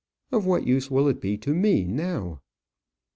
[0.31, 2.41] Of what use will it be to me now?"